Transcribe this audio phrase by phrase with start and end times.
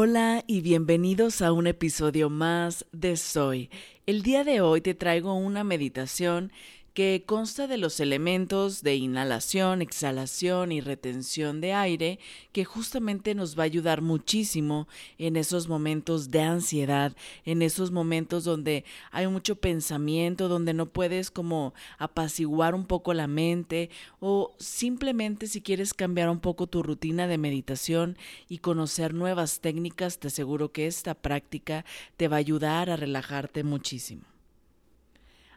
[0.00, 3.68] Hola y bienvenidos a un episodio más de Soy.
[4.06, 6.52] El día de hoy te traigo una meditación
[6.98, 12.18] que consta de los elementos de inhalación, exhalación y retención de aire,
[12.50, 18.42] que justamente nos va a ayudar muchísimo en esos momentos de ansiedad, en esos momentos
[18.42, 25.46] donde hay mucho pensamiento, donde no puedes como apaciguar un poco la mente o simplemente
[25.46, 30.72] si quieres cambiar un poco tu rutina de meditación y conocer nuevas técnicas, te aseguro
[30.72, 31.84] que esta práctica
[32.16, 34.24] te va a ayudar a relajarte muchísimo.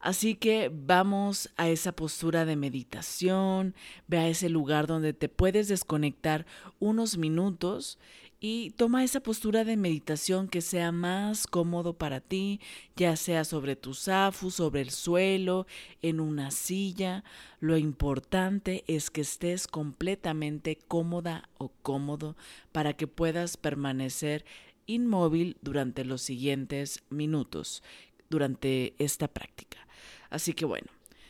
[0.00, 3.74] Así que vamos a esa postura de meditación,
[4.06, 6.46] ve a ese lugar donde te puedes desconectar
[6.78, 7.98] unos minutos
[8.40, 12.60] y toma esa postura de meditación que sea más cómodo para ti,
[12.94, 15.66] ya sea sobre tu zafu, sobre el suelo,
[16.00, 17.24] en una silla.
[17.58, 22.36] Lo importante es que estés completamente cómoda o cómodo
[22.70, 24.44] para que puedas permanecer
[24.86, 27.82] inmóvil durante los siguientes minutos
[28.30, 29.78] durante esta práctica.
[30.30, 30.88] Así que bueno,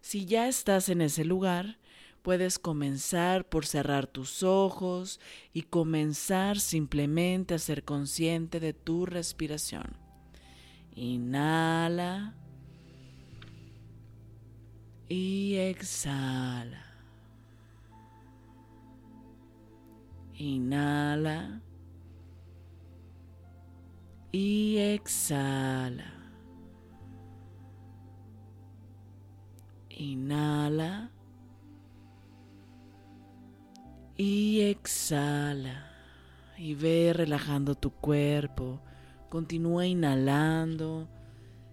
[0.00, 1.78] si ya estás en ese lugar,
[2.22, 5.20] puedes comenzar por cerrar tus ojos
[5.52, 9.96] y comenzar simplemente a ser consciente de tu respiración.
[10.96, 12.34] Inhala
[15.08, 16.86] y exhala.
[20.36, 21.60] Inhala
[24.32, 26.19] y exhala.
[30.00, 31.10] Inhala.
[34.16, 35.86] Y exhala.
[36.56, 38.80] Y ve relajando tu cuerpo.
[39.28, 41.06] Continúa inhalando.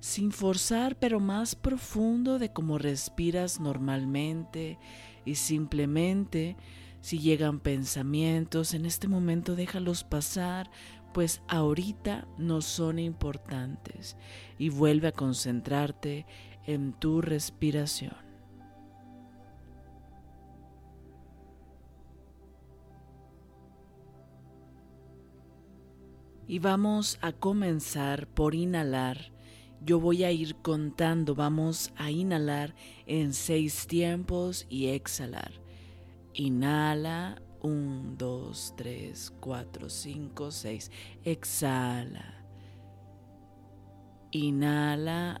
[0.00, 4.78] Sin forzar, pero más profundo de como respiras normalmente.
[5.26, 6.56] Y simplemente,
[7.02, 10.70] si llegan pensamientos, en este momento déjalos pasar,
[11.14, 14.16] pues ahorita no son importantes.
[14.58, 16.24] Y vuelve a concentrarte
[16.66, 18.14] en tu respiración.
[26.46, 29.32] Y vamos a comenzar por inhalar.
[29.82, 32.74] Yo voy a ir contando, vamos a inhalar
[33.06, 35.52] en seis tiempos y exhalar.
[36.34, 40.90] Inhala, 1, 2, 3, 4, 5, 6.
[41.24, 42.44] Exhala.
[44.30, 45.40] Inhala,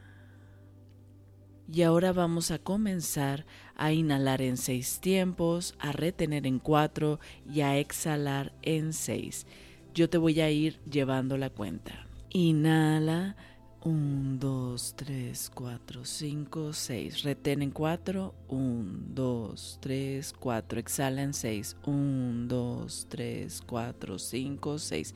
[1.73, 3.45] Y ahora vamos a comenzar
[3.77, 7.19] a inhalar en seis tiempos, a retener en cuatro
[7.49, 9.45] y a exhalar en seis.
[9.93, 12.07] Yo te voy a ir llevando la cuenta.
[12.29, 13.37] Inhala.
[13.83, 17.23] 1, 2, 3, 4, 5, 6.
[17.23, 18.35] Retén en 4.
[18.47, 20.79] 1, 2, 3, 4.
[20.79, 21.77] Exhala en 6.
[21.87, 25.15] 1, 2, 3, 4, 5, 6.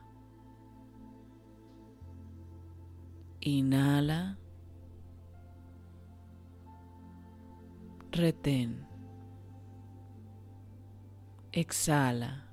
[3.41, 4.37] Inhala.
[8.11, 8.85] Retén.
[11.51, 12.43] Exhala.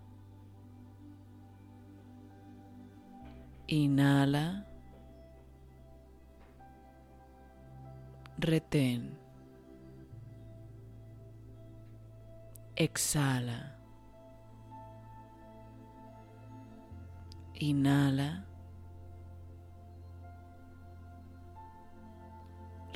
[3.66, 4.64] Inhala.
[8.38, 9.14] Retén.
[12.76, 13.58] Exhala.
[17.60, 18.47] Inhala.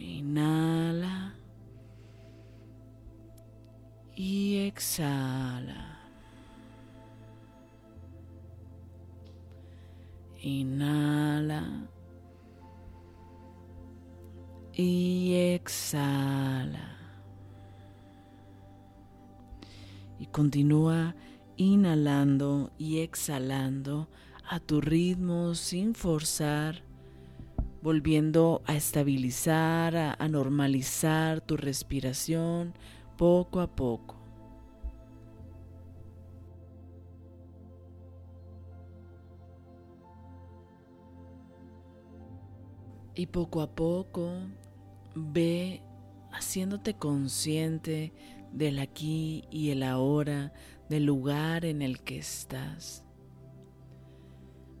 [0.00, 1.34] Inhala.
[4.16, 5.98] Y exhala.
[10.42, 11.86] Inhala.
[14.72, 16.96] Y exhala.
[20.18, 21.14] Y continúa
[21.58, 24.08] inhalando y exhalando
[24.48, 26.82] a tu ritmo sin forzar
[27.82, 32.74] volviendo a estabilizar, a, normalizar tu respiración
[33.16, 34.16] poco a poco.
[43.14, 44.30] Y poco a poco
[45.14, 45.82] ve
[46.32, 48.12] haciéndote consciente
[48.52, 50.52] del aquí y el ahora,
[50.88, 53.04] del lugar en el que estás,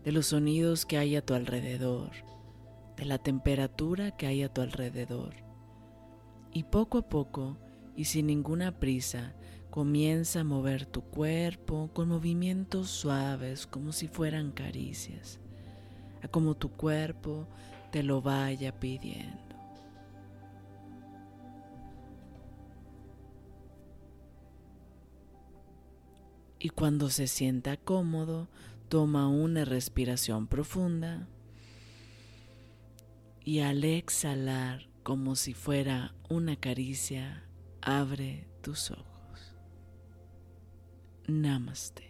[0.04, 2.10] de los sonidos que hay a tu alrededor,
[3.06, 5.34] la temperatura que hay a tu alrededor.
[6.52, 7.56] Y poco a poco
[7.96, 9.34] y sin ninguna prisa,
[9.70, 15.38] comienza a mover tu cuerpo con movimientos suaves como si fueran caricias,
[16.22, 17.46] a como tu cuerpo
[17.92, 19.44] te lo vaya pidiendo.
[26.62, 28.48] Y cuando se sienta cómodo,
[28.88, 31.26] toma una respiración profunda
[33.44, 37.44] y al exhalar como si fuera una caricia,
[37.80, 39.56] abre tus ojos.
[41.26, 42.09] Namaste.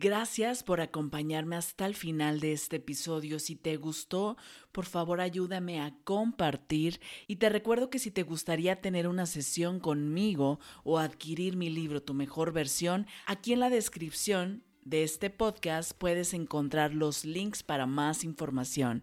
[0.00, 3.40] Gracias por acompañarme hasta el final de este episodio.
[3.40, 4.36] Si te gustó,
[4.70, 9.80] por favor ayúdame a compartir y te recuerdo que si te gustaría tener una sesión
[9.80, 15.90] conmigo o adquirir mi libro Tu mejor versión, aquí en la descripción de este podcast
[15.98, 19.02] puedes encontrar los links para más información.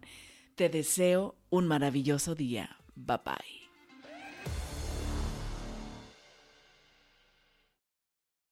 [0.54, 2.78] Te deseo un maravilloso día.
[2.94, 3.55] Bye bye.